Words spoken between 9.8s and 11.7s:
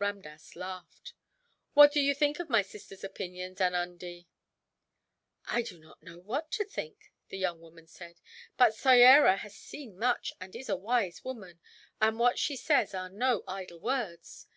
much, and is a wise woman,